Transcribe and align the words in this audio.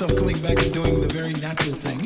myself 0.00 0.16
coming 0.16 0.40
back 0.40 0.64
and 0.64 0.72
doing 0.72 1.00
the 1.00 1.08
very 1.08 1.32
natural 1.32 1.74
thing. 1.74 1.97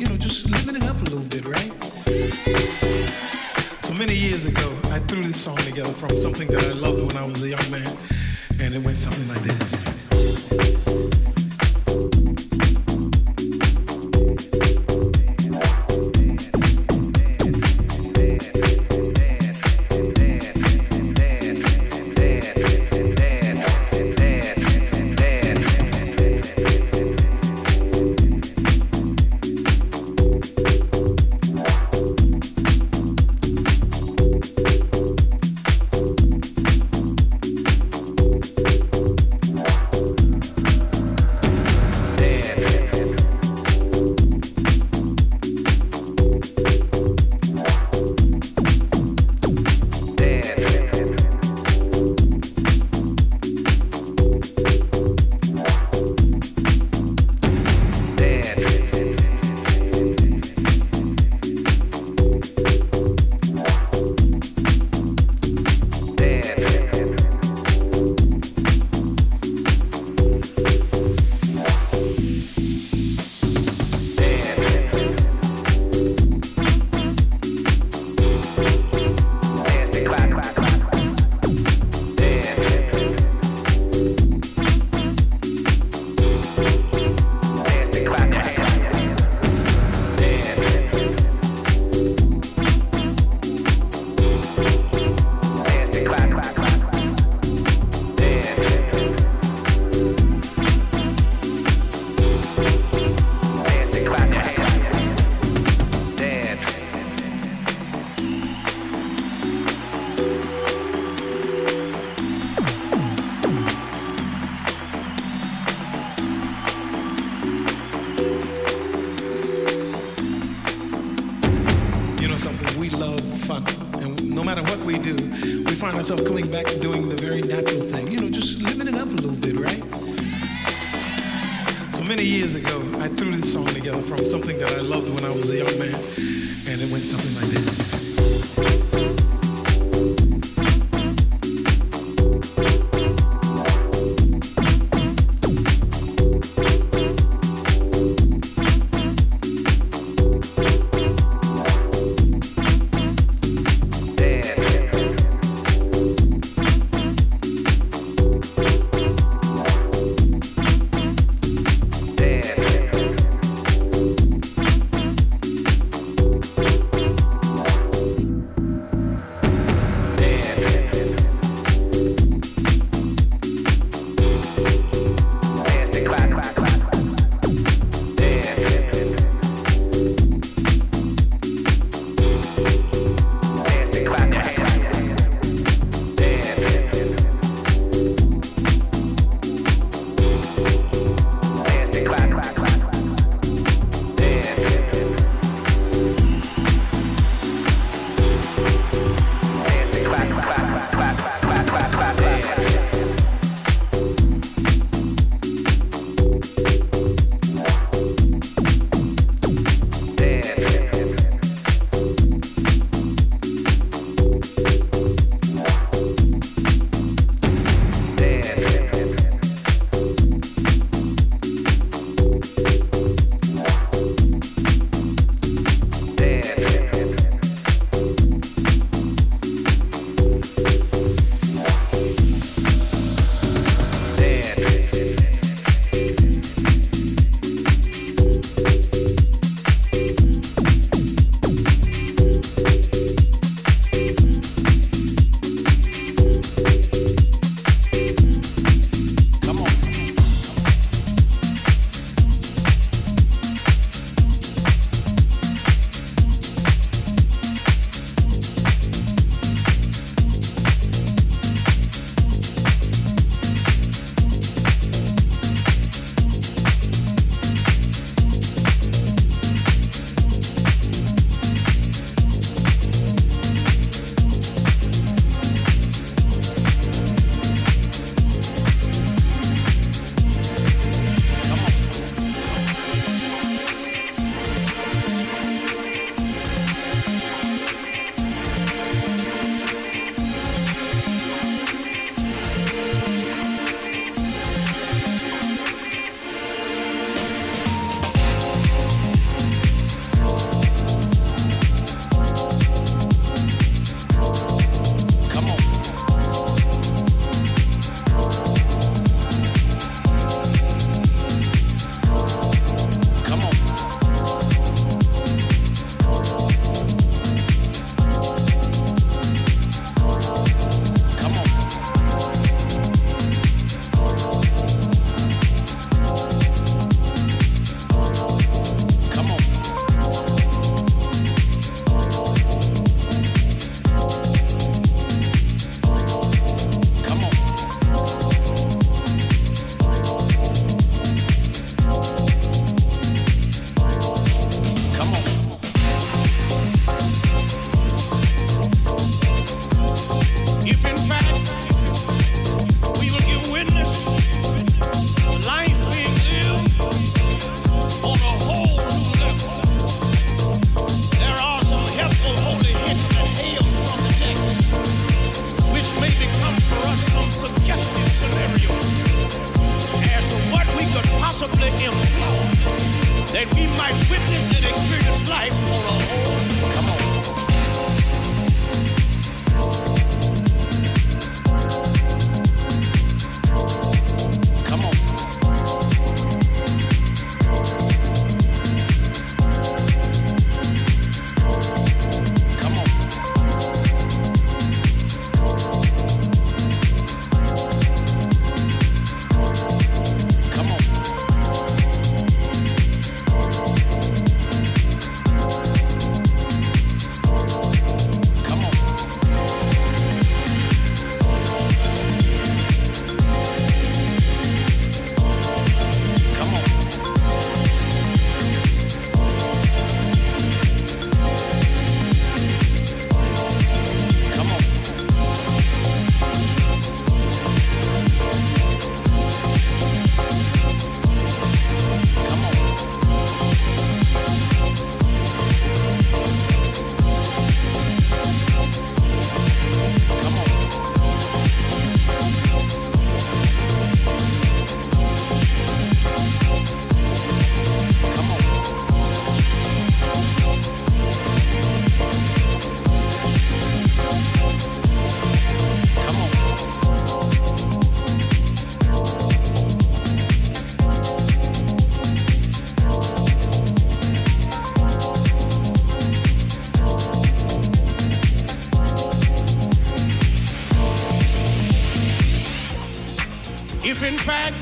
In 474.05 474.17
fact, 474.17 474.57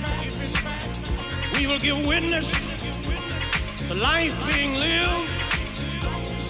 we 1.58 1.66
will 1.66 1.80
give 1.80 1.98
witness 2.08 2.52
to 3.88 3.96
life 3.96 4.36
being 4.54 4.76
lived 4.76 5.32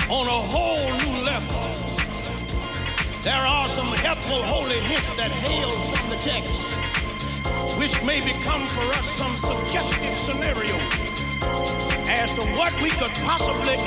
on 0.09 0.27
a 0.27 0.39
whole 0.51 0.83
new 0.99 1.23
level. 1.23 1.61
There 3.23 3.33
are 3.33 3.69
some 3.69 3.87
helpful 3.87 4.43
holy 4.43 4.79
hints 4.79 5.15
that 5.15 5.31
hail 5.31 5.69
from 5.69 6.09
the 6.09 6.17
text, 6.17 6.51
which 7.79 7.95
may 8.03 8.19
become 8.19 8.67
for 8.67 8.83
us 8.99 9.07
some 9.09 9.35
suggestive 9.37 10.17
scenario 10.17 10.75
as 12.11 12.33
to 12.35 12.41
what 12.59 12.73
we 12.81 12.89
could 12.89 13.13
possibly 13.23 13.77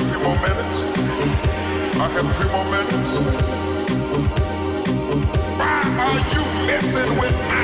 a 0.00 0.04
few 0.04 0.18
more 0.20 0.36
minutes. 0.36 0.84
I 1.94 2.08
have 2.08 2.24
a 2.24 2.34
few 2.38 2.50
more 2.50 2.64
minutes. 2.70 3.12
Why 5.58 5.80
are 6.04 6.20
you 6.34 6.42
messing 6.66 7.12
with 7.18 7.36
me? 7.50 7.59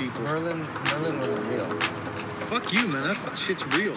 people. 0.00 0.22
Merlin, 0.22 0.66
Merlin 0.86 1.20
wasn't 1.20 1.46
real. 1.48 1.68
Fuck 2.48 2.72
you, 2.72 2.86
man. 2.86 3.02
That 3.02 3.36
shit's 3.36 3.66
real. 3.76 3.94